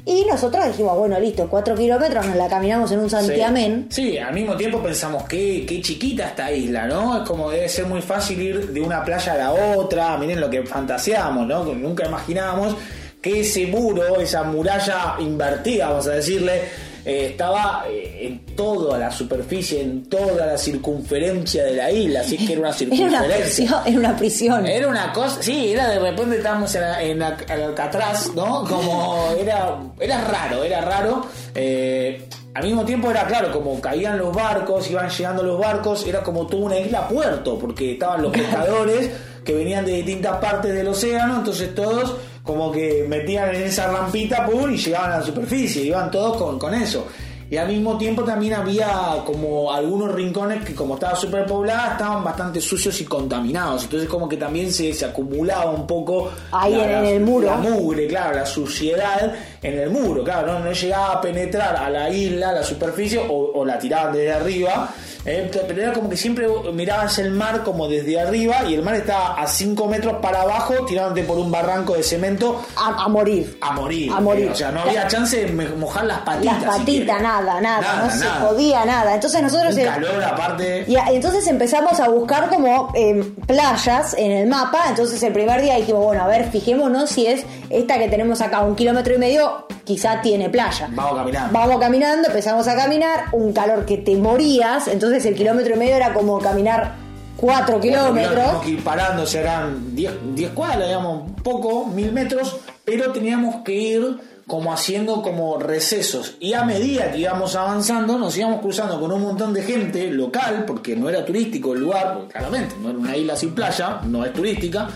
[0.06, 3.88] y nosotros dijimos, bueno, listo, 4 kilómetros, nos la caminamos en un santiamén.
[3.90, 7.18] Sí, sí, al mismo tiempo pensamos que qué chiquita esta isla, ¿no?
[7.18, 10.18] Es como debe ser muy fácil ir de una playa a la otra.
[10.18, 11.66] Miren lo que fantaseamos, ¿no?
[11.66, 12.76] Nunca imaginábamos
[13.22, 16.62] que ese muro, esa muralla invertida, vamos a decirle,
[17.08, 22.20] eh, estaba eh, en toda la superficie, en toda la circunferencia de la isla.
[22.20, 23.38] Así que era una Era una circunferencia.
[23.38, 24.66] prisión, era una prisión.
[24.68, 28.66] Era una cosa, sí, era de repente estábamos en, la- en la- en Alcatraz, ¿no?
[28.66, 31.26] Como era, era raro, era raro.
[31.56, 36.24] Eh, al mismo tiempo era claro, como caían los barcos, iban llegando los barcos, era
[36.24, 39.12] como toda una isla puerto, porque estaban los pescadores
[39.46, 42.16] que venían de distintas partes del océano, entonces todos
[42.48, 46.58] como que metían en esa rampita pum, y llegaban a la superficie, iban todos con,
[46.58, 47.06] con eso.
[47.50, 48.90] Y al mismo tiempo también había
[49.26, 53.86] como algunos rincones que como estaba súper poblada estaban bastante sucios y contaminados.
[53.86, 57.48] Entonces como que también se, se acumulaba un poco Ahí en- en el muro.
[57.48, 59.34] La mugre, claro, la suciedad
[59.64, 60.26] en el muro.
[60.26, 63.80] Claro, no, no llegaba a penetrar a la isla, a la superficie, o, o la
[63.80, 64.90] tiraban desde arriba.
[65.28, 68.96] Eh, pero era como que siempre mirabas el mar como desde arriba y el mar
[68.96, 73.58] estaba a 5 metros para abajo tirándote por un barranco de cemento A, a morir.
[73.60, 74.12] a morir.
[74.12, 74.46] A morir.
[74.46, 76.62] Eh, o sea, no había chance de mojar las patitas.
[76.64, 79.16] Las patitas, nada, nada, Nada, no se podía nada.
[79.16, 79.74] Entonces nosotros...
[79.76, 80.86] Un eh, calor aparte.
[80.88, 84.86] Y entonces empezamos a buscar como eh, playas en el mapa.
[84.88, 88.62] Entonces el primer día dijimos, bueno, a ver, fijémonos si es esta que tenemos acá,
[88.62, 90.90] un kilómetro y medio, quizá tiene playa.
[90.92, 91.50] Vamos caminando.
[91.52, 95.96] Vamos caminando, empezamos a caminar, un calor que te morías, entonces el kilómetro y medio
[95.96, 96.96] era como caminar
[97.38, 98.36] cuatro kilómetros.
[98.36, 103.64] Teníamos que ir parando, serán 10 10 cuadras, digamos, un poco, mil metros, pero teníamos
[103.64, 106.38] que ir como haciendo como recesos.
[106.40, 110.64] Y a medida que íbamos avanzando, nos íbamos cruzando con un montón de gente local,
[110.66, 114.26] porque no era turístico el lugar, porque claramente no era una isla sin playa, no
[114.26, 114.88] es turística,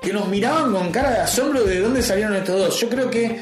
[0.00, 2.80] que nos miraban con cara de asombro de dónde salieron estos dos.
[2.80, 3.40] Yo creo que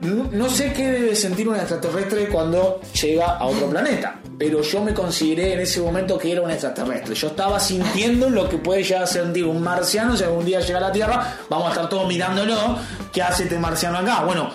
[0.00, 4.82] no, no sé qué debe sentir un extraterrestre cuando llega a otro planeta, pero yo
[4.82, 7.14] me consideré en ese momento que era un extraterrestre.
[7.14, 10.78] Yo estaba sintiendo lo que puede llegar a sentir un marciano si algún día llega
[10.78, 11.36] a la Tierra.
[11.48, 12.78] Vamos a estar todos mirándolo.
[13.12, 14.24] ¿Qué hace este marciano acá?
[14.24, 14.50] Bueno,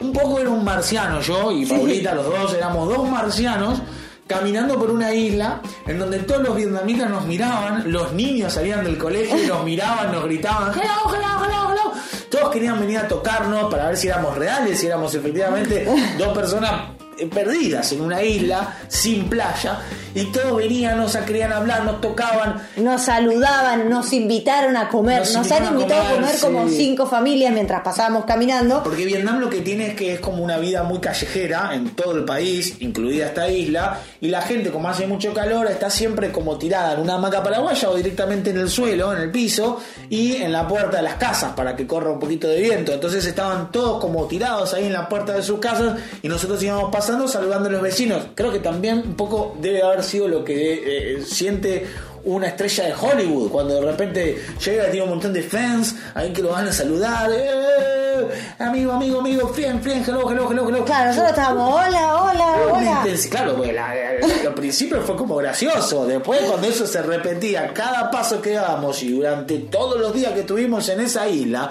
[0.00, 3.80] un poco era un marciano yo y Paulita, los dos éramos dos marcianos
[4.26, 8.96] caminando por una isla en donde todos los vietnamitas nos miraban, los niños salían del
[8.98, 11.92] colegio y nos miraban, nos gritaban, hello, hello, hello, hello.
[12.30, 15.86] Todos querían venir a tocarnos para ver si éramos reales, si éramos efectivamente
[16.18, 19.80] dos personas perdidas en una isla sin playa
[20.14, 22.62] y todos venían, nos querían hablar, nos tocaban.
[22.76, 25.20] Nos saludaban, nos invitaron a comer.
[25.20, 26.76] Nos Nos, han a invitado a comer, comer como sí.
[26.76, 28.82] cinco familias mientras pasábamos caminando.
[28.82, 32.16] Porque Vietnam lo que tiene es que es como una vida muy callejera en todo
[32.16, 36.58] el país, incluida esta isla, y la gente, como hace mucho calor, está siempre como
[36.58, 40.52] tirada en una hamaca paraguaya o directamente en el suelo, en el piso, y en
[40.52, 42.92] la puerta de las casas para que corra un poquito de viento.
[42.92, 46.90] Entonces estaban todos como tirados ahí en la puerta de sus casas y nosotros íbamos
[46.90, 48.26] pasando saludando a los vecinos.
[48.34, 51.86] Creo que también un poco debe haber sido lo que eh, siente
[52.24, 56.32] una estrella de Hollywood cuando de repente llega y tiene un montón de fans ahí
[56.32, 58.26] que lo van a saludar ¡Eh!
[58.60, 63.04] amigo amigo amigo friend friend hello hello hello hello Claro, nosotros estábamos, hola, hola, hola.
[63.28, 68.08] claro porque la- la- al principio fue como gracioso después cuando eso se repetía cada
[68.10, 71.70] paso que dábamos y durante todos los días que estuvimos en esa isla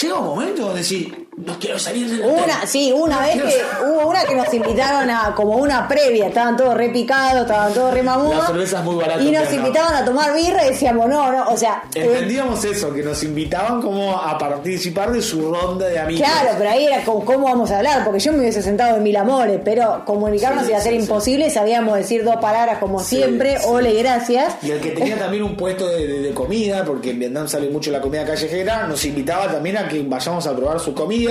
[0.00, 1.08] llega un momento donde decís
[1.44, 5.34] no quiero salir de Una, sí, una vez que hubo una que nos invitaron a
[5.34, 9.22] como una previa, estaban todos re picados, estaban todos re La cerveza es muy barata,
[9.22, 9.54] Y nos no.
[9.56, 13.22] invitaban a tomar birra y decíamos, no, no, o sea, eh, Entendíamos eso, que nos
[13.22, 16.26] invitaban como a participar de su ronda de amigos.
[16.28, 18.04] Claro, pero ahí era como, ¿cómo vamos a hablar?
[18.04, 20.98] Porque yo me hubiese sentado en mil amores, pero comunicarnos Sí, iba a ser sí,
[20.98, 21.02] sí.
[21.04, 23.64] imposible, sabíamos decir dos palabras como Sí, siempre, sí.
[23.68, 24.54] ole, gracias.
[24.62, 27.68] Y el que tenía también un puesto de, de- de comida, porque en Vietnam sale
[27.70, 31.27] mucho la comida callejera, nos invitaba también a que vayamos a probar su comida.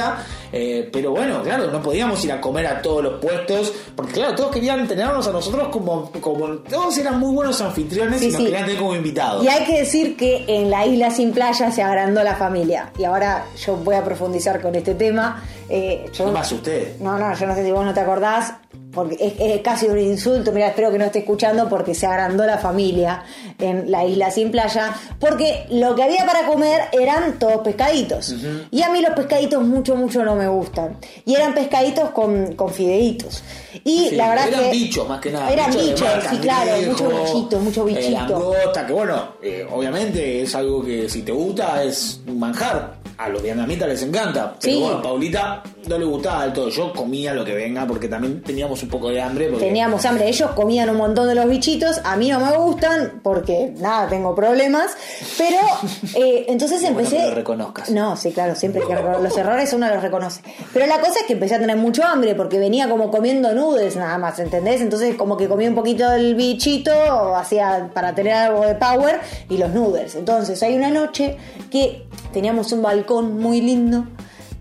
[0.51, 4.35] Eh, pero bueno, claro, no podíamos ir a comer a todos los puestos, porque claro,
[4.35, 8.37] todos querían tenernos a nosotros como, como todos eran muy buenos anfitriones Sí, y nos
[8.37, 8.45] sí.
[8.45, 9.43] querían tener como invitados.
[9.43, 12.91] Y hay que decir que en la isla sin playa se agrandó la familia.
[12.97, 15.43] Y ahora yo voy a profundizar con este tema.
[15.69, 16.97] Eh, yo, ¿Qué pasa usted?
[16.99, 18.53] No, no, yo no sé si vos no te acordás,
[18.97, 20.51] porque es, es casi un insulto.
[20.51, 23.23] Mira, espero que no esté escuchando porque se agrandó la familia
[23.59, 24.91] en la isla sin playa.
[25.19, 28.33] Porque lo que había para comer eran todos pescaditos.
[28.71, 30.97] Y a mí los pescaditos mucho, mucho no me gustan.
[31.25, 33.43] Y eran pescaditos con, con fideitos.
[33.83, 34.71] Y Sí, la verdad eran que.
[34.71, 35.53] bichos más que nada.
[35.53, 40.83] Eran bichos, sí, claro, cangrejo, mucho bichito, mucho eh, que bueno, eh, obviamente es algo
[40.83, 42.96] que si te gusta es un manjar.
[43.17, 44.55] A los vietnamitas les encanta.
[44.61, 44.81] Pero Sí.
[44.81, 46.69] bueno, a Paulita no le gustaba del todo.
[46.69, 49.47] Yo comía lo que venga porque también teníamos un poco de hambre.
[49.49, 53.19] Porque Teníamos hambre, ellos comían un montón de los bichitos, a mí no me gustan
[53.23, 54.91] porque nada, tengo problemas,
[55.37, 55.57] pero
[56.15, 57.17] eh, entonces bueno empecé...
[57.17, 57.89] que lo reconozcas.
[57.89, 60.41] No, sí, claro, siempre que los errores uno los reconoce.
[60.73, 63.95] Pero la cosa es que empecé a tener mucho hambre porque venía como comiendo noodles
[63.95, 64.81] nada más, ¿entendés?
[64.81, 69.57] Entonces como que comía un poquito del bichito, hacía para tener algo de power y
[69.57, 70.15] los noodles.
[70.15, 71.35] Entonces hay una noche
[71.71, 74.05] que teníamos un balcón muy lindo,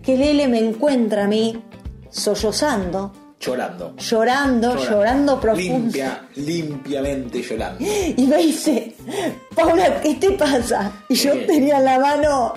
[0.02, 1.62] que Lele me encuentra a mí
[2.10, 3.94] sollozando Llorando.
[3.98, 5.72] llorando, llorando, profundo.
[5.78, 7.84] Limpia, limpiamente llorando.
[8.16, 8.94] Y me dice,
[9.54, 10.90] Paula, ¿qué te pasa?
[11.10, 11.40] Y yo ¿Qué?
[11.40, 12.54] tenía en la mano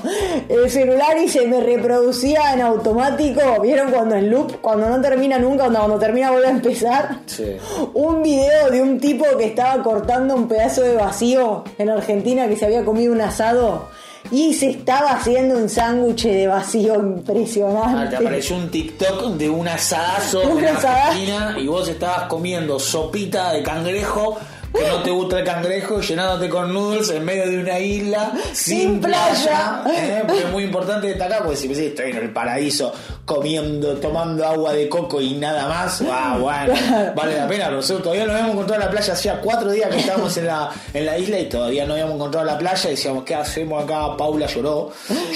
[0.48, 3.41] el celular y se me reproducía en automático.
[3.62, 7.19] ¿Vieron cuando en loop, cuando no termina nunca, cuando, cuando termina vuelve a empezar?
[7.26, 7.58] Sí.
[7.93, 12.56] Un video de un tipo que estaba cortando un pedazo de vacío en Argentina que
[12.56, 13.89] se había comido un asado
[14.32, 18.10] y se estaba haciendo un sándwich de vacío Ah, impresionante.
[18.10, 20.65] te apareció un TikTok de un asadazo en.
[20.68, 24.38] Argentina y vos estabas comiendo sopita de cangrejo
[24.74, 28.78] que no te gusta el cangrejo llenándote con noodles en medio de una isla sin,
[28.78, 30.20] Sin playa, playa.
[30.20, 30.24] ¿eh?
[30.46, 32.94] Es muy importante destacar porque si me decís, estoy en el paraíso
[33.26, 36.74] comiendo tomando agua de coco y nada más ah, bueno
[37.16, 40.00] vale la pena pero nosotros todavía no habíamos encontrado la playa hacía cuatro días que
[40.00, 43.24] estábamos en la, en la isla y todavía no habíamos encontrado la playa y decíamos
[43.24, 44.16] ¿qué hacemos acá?
[44.18, 44.92] Paula lloró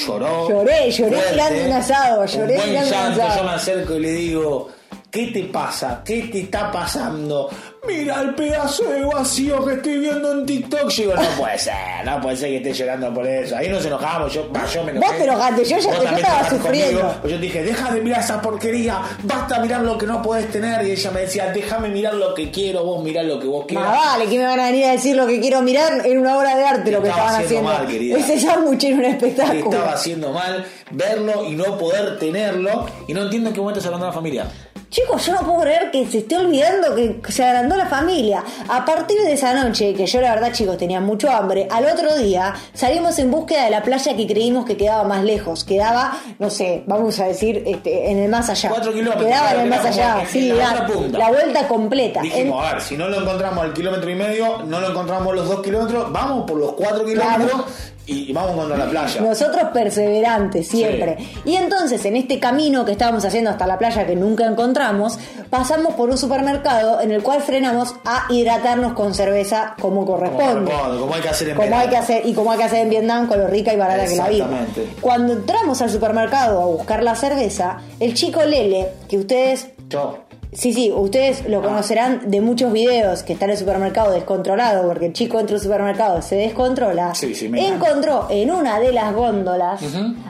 [0.06, 3.38] lloró Lloré, lloré mirando un asado, lloré mirando un asado.
[3.38, 4.70] yo me acerco y le digo,
[5.10, 6.02] ¿qué te pasa?
[6.04, 7.50] ¿Qué te está pasando?
[7.98, 10.90] Mira el pedazo de vacío que estoy viendo en TikTok.
[10.90, 11.74] Yo digo, no puede ser,
[12.06, 13.56] no puede ser que esté llorando por eso.
[13.56, 15.00] Ahí nos enojamos, yo, me enojé.
[15.00, 17.00] Vos te enojaste, yo ya- yo estaba te enojaste sufriendo.
[17.00, 17.16] conmigo.
[17.22, 20.52] Pues yo te dije, deja de mirar esa porquería, basta mirar lo que no podés
[20.52, 20.86] tener.
[20.88, 23.88] Y ella me decía, déjame mirar lo que quiero, vos mirá lo que vos quieras.
[23.88, 26.38] Más vale, que me van a venir a decir lo que quiero mirar en una
[26.38, 27.84] obra de arte lo que Estaba estaban haciendo haciendo.
[27.86, 28.18] mal, querida.
[28.18, 29.60] Ese sándwich era un espectáculo.
[29.72, 32.86] estaba haciendo mal verlo y no poder tenerlo.
[33.08, 34.46] Y no entiendo en qué momento se abandonó la familia.
[34.94, 38.44] Chicos, yo no puedo creer que se esté olvidando que se agrandó la familia.
[38.70, 42.16] A partir de esa noche, que yo la verdad, chicos, tenía mucho hambre, al otro
[42.16, 45.64] día salimos en búsqueda de la playa que creímos que quedaba más lejos.
[45.64, 48.70] Quedaba, no sé, vamos a decir, este, en el más allá.
[48.70, 52.22] Cuatro kilómetros, Quedaba en el más allá, en sí, la la vuelta completa.
[52.22, 55.48] Dijimos, a ver, si no lo encontramos al kilómetro y medio, no lo encontramos los
[55.48, 57.64] dos kilómetros, vamos por los cuatro kilómetros
[58.06, 59.22] y vamos contra la playa.
[59.22, 61.18] Nosotros perseverantes siempre.
[61.46, 65.18] Y entonces en este camino que estábamos haciendo hasta la playa que nunca encontramos,
[65.50, 70.72] pasamos por un supermercado en el cual frenamos a hidratarnos con cerveza como corresponde.
[71.00, 71.90] como hay que hacer en Como hay verano.
[71.92, 74.16] que hacer y como hay que hacer en Vietnam con lo rica y barata que
[74.16, 74.44] la vida.
[74.46, 74.96] Exactamente.
[75.02, 80.18] Cuando entramos al supermercado a buscar la cerveza, el chico Lele, que ustedes Yo.
[80.56, 85.08] Sí, sí, ustedes lo conocerán de muchos videos que está en el supermercado descontrolado, porque
[85.08, 87.16] el chico entra al supermercado, se descontrola.
[87.16, 87.68] Sí, sí, me.
[87.68, 89.82] Encontró en una de las góndolas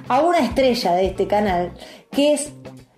[0.08, 1.74] a una estrella de este canal,
[2.12, 2.52] que es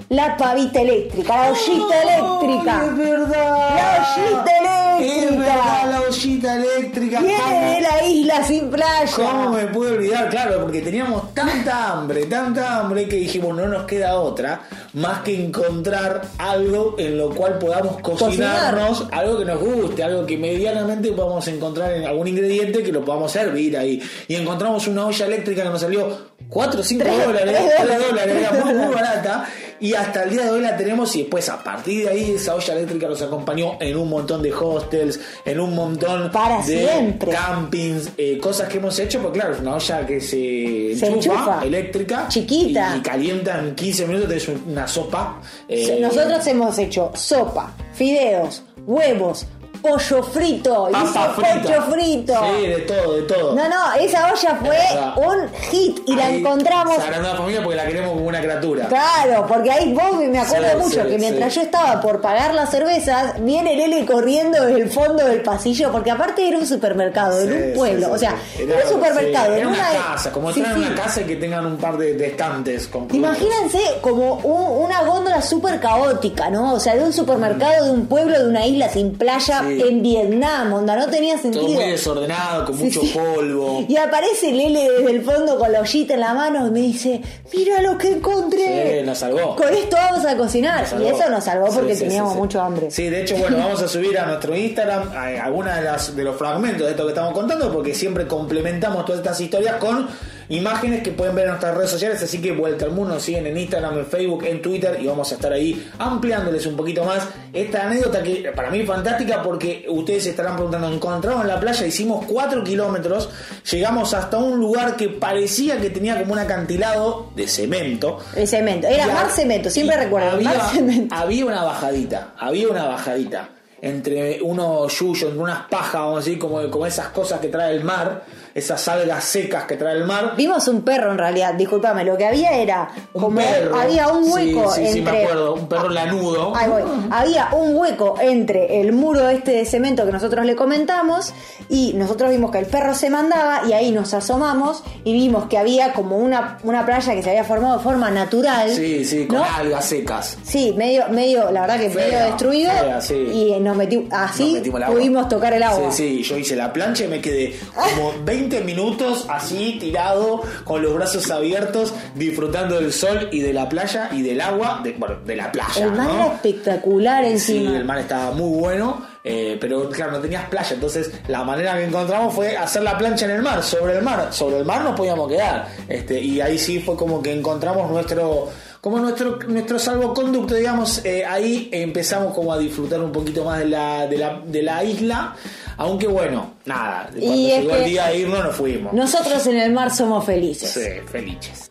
[0.09, 2.81] la pavita eléctrica, la ollita eléctrica.
[2.81, 3.75] ¡Ay, es verdad!
[3.75, 4.75] La ollita eléctrica.
[4.97, 7.19] Es verdad, la ollita eléctrica.
[7.19, 9.11] Viene de la isla sin playa.
[9.15, 10.29] ¿Cómo me pude olvidar?
[10.29, 14.61] Claro, porque teníamos tanta hambre, tanta hambre que dijimos no nos queda otra
[14.93, 20.37] más que encontrar algo en lo cual podamos cocinarnos, algo que nos guste, algo que
[20.37, 24.01] medianamente podamos encontrar en algún ingrediente que lo podamos servir ahí.
[24.29, 26.07] Y encontramos una olla eléctrica que nos salió
[26.47, 28.09] 4 o 5 Tres- dólares, tres 3 dólares.
[28.09, 29.45] dólares, era muy, muy barata.
[29.79, 32.55] y hasta el día de hoy la tenemos y después a partir de ahí esa
[32.55, 37.31] olla eléctrica nos acompañó en un montón de hostels, en un montón Para de siempre.
[37.31, 41.33] campings, eh, cosas que hemos hecho, porque claro, es una olla que se, Se enchufa,
[41.35, 41.65] enchufa.
[41.65, 42.95] eléctrica, Chiquita.
[42.97, 45.41] y, calienta en 15 minutos, tenés una sopa.
[45.67, 49.45] eh, Nosotros hemos hecho sopa, fideos, huevos,
[49.85, 51.61] pollo frito, papa frita.
[51.61, 52.33] pollo frito.
[52.59, 53.55] Sí, de todo, de todo.
[53.55, 56.95] No, no, esa olla fue un hit y la encontramos.
[56.95, 58.87] Se agrandó la familia porque la queremos como una criatura.
[58.87, 61.59] Claro, porque ahí vos me acuerdo Sí, mucho sí, que mientras sí.
[61.59, 66.11] yo estaba por pagar las cervezas, viene Lele corriendo desde el fondo del pasillo, porque
[66.11, 69.77] aparte era un supermercado, en un pueblo, o sea, era, un supermercado, en era una,
[69.91, 72.87] una casa, como entrar en una casa y que tengan un par de, de estantes
[72.87, 73.07] con.
[73.13, 76.73] Imagínense como un- una góndola súper caótica, ¿no?
[76.73, 79.87] O sea, de un supermercado de un pueblo, de una isla sin playa Sí.
[79.87, 81.67] en Vietnam, onda, no tenía Todo sentido.
[81.67, 83.13] muy desordenado, con Sí, mucho sí.
[83.13, 83.85] polvo.
[83.87, 87.21] Y aparece Lele desde el fondo con la ollita en la mano y me dice,
[87.53, 89.03] mira lo que encontré.
[89.03, 89.55] Nos salvó.
[89.55, 90.85] Con esto vamos a cocinar.
[90.99, 92.91] Y eso nos salvó porque teníamos mucho hambre.
[92.91, 95.09] Sí, de hecho, bueno, vamos a subir a nuestro Instagram
[95.41, 99.19] algunas de, las, de los fragmentos de esto que estamos contando, porque siempre complementamos todas
[99.21, 100.07] estas historias con
[100.49, 102.21] imágenes que pueden ver en nuestras redes sociales.
[102.21, 105.31] Así que Vuelta al Mundo nos siguen en Instagram, en Facebook, en Twitter y vamos
[105.31, 109.85] a estar ahí ampliándoles un poquito más esta anécdota que para mí es fantástica porque
[109.89, 113.29] ustedes se estarán preguntando, encontramos en la playa, hicimos 4 kilómetros,
[113.71, 118.19] llegamos hasta un lugar que parecía que tenía como un acantilado de cemento.
[118.35, 118.87] El cemento.
[118.87, 120.31] Era mar cemento, siempre recuerdo.
[120.31, 121.15] había, Mar cemento.
[121.15, 123.49] había una bajadita, había una bajadita
[123.81, 127.75] entre unos yuyos, entre unas pajas, vamos a decir, como, como esas cosas que trae
[127.75, 128.23] el mar,
[128.55, 130.33] esas algas secas que trae el mar.
[130.37, 133.75] Vimos un perro en realidad, discúlpame, lo que había era Un como perro.
[133.77, 136.55] había un hueco Sí, sí, sí, entre me acuerdo, un perro lanudo.
[136.55, 136.81] Ahí voy.
[137.11, 141.33] Había un hueco entre el muro este de cemento que nosotros le comentamos
[141.67, 145.57] y nosotros vimos que el perro se mandaba y ahí nos asomamos y vimos que
[145.57, 148.69] había como una, una playa que se había formado de forma natural.
[148.71, 149.43] Sí, sí, con ¿no?
[149.43, 150.37] algas secas.
[150.45, 153.15] Sí, medio, medio, la verdad que Fea, medio destruido fea, sí.
[153.15, 155.91] y nos metimos, así Nos metimos pudimos tocar el agua.
[155.91, 160.81] Sí, sí, yo hice la plancha y me quedé como 20 minutos así tirado, con
[160.81, 165.15] los brazos abiertos, disfrutando del sol y de la playa y del agua, de, bueno,
[165.25, 165.83] de la playa.
[165.85, 166.13] el mar ¿no?
[166.25, 167.77] era espectacular Sí, encima.
[167.77, 170.75] el mar estaba muy bueno, eh, pero claro, no tenías playa.
[170.75, 174.27] Entonces, la manera que encontramos fue hacer la plancha en el mar, sobre el mar.
[174.31, 175.67] Sobre el mar nos podíamos quedar.
[175.89, 178.49] Este, y ahí sí fue como que encontramos nuestro.
[178.81, 183.65] Como nuestro, nuestro salvoconducto, digamos, eh, ahí empezamos como a disfrutar un poquito más de
[183.65, 185.35] la, de la, de la isla.
[185.77, 188.93] Aunque bueno, nada, cuando Y llegó el día de irnos nos fuimos.
[188.93, 190.69] Nosotros en el mar somos felices.
[190.71, 191.69] Sí, felices.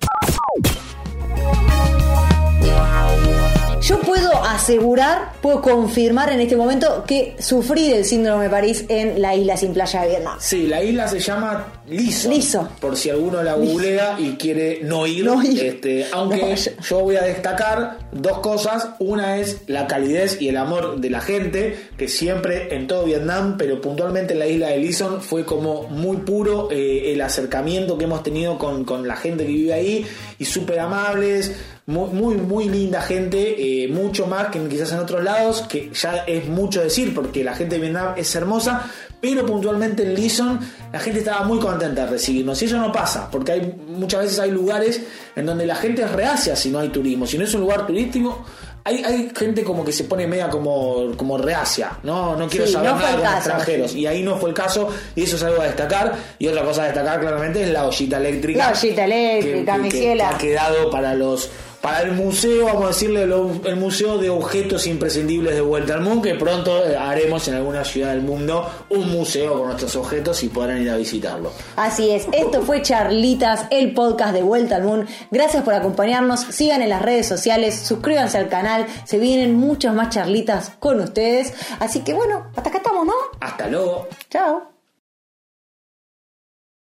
[3.87, 9.20] Yo puedo asegurar, puedo confirmar en este momento que sufrí del síndrome de París en
[9.20, 10.38] la isla sin playa de Vietnam.
[10.40, 12.31] Sí, la isla se llama Liso.
[12.31, 12.68] Liso.
[12.81, 15.27] Por si alguno la googlea y quiere no ir.
[15.27, 15.62] No ir.
[15.62, 16.83] Este, aunque No.
[16.83, 18.88] yo voy a destacar dos cosas.
[19.01, 23.57] Una es la calidez y el amor de la gente, que siempre en todo Vietnam,
[23.59, 28.05] pero puntualmente en la isla de Lison, fue como muy puro eh, el acercamiento que
[28.05, 30.07] hemos tenido con, con la gente que vive ahí
[30.38, 31.53] y súper amables.
[31.87, 36.24] Muy, muy, muy linda gente, eh, mucho más que quizás en otros lados, que ya
[36.26, 40.58] es mucho decir porque la gente de Vietnam es hermosa, pero puntualmente en Lison
[40.92, 44.38] la gente estaba muy contenta de recibirnos y eso no pasa, porque hay muchas veces
[44.38, 45.00] hay lugares
[45.34, 47.87] en donde la gente es reacia si no hay turismo, si no es un lugar
[47.87, 48.44] turístico.
[48.87, 52.72] Hay, hay gente como que se pone media como, como reacia, no, no quiero Sí,
[52.74, 53.94] saber no nada con caso, extranjeros.
[53.94, 56.14] Y ahí no fue el caso, y eso es algo a destacar.
[56.38, 58.58] Y otra cosa a destacar claramente es la ollita eléctrica.
[58.58, 60.28] La ollita eléctrica, mi que ciela.
[60.28, 61.48] ha quedado para los
[61.85, 66.01] para el museo, vamos a decirle, lo- el museo de objetos imprescindibles de Vuelta al
[66.01, 70.42] Mundo, que pronto eh, haremos en alguna ciudad del mundo un museo con nuestros objetos
[70.44, 71.53] y podrán ir a visitarlo.
[71.77, 75.07] Así es, esto fue Charlitas, el podcast de Vuelta al Moon.
[75.31, 80.09] Gracias por acompañarnos, sigan en las redes sociales, suscríbanse al canal, se vienen muchas más
[80.09, 81.53] charlitas con ustedes.
[81.81, 83.12] Así que bueno, hasta acá estamos, ¿no?
[83.40, 84.09] Hasta luego.
[84.31, 84.73] Chao.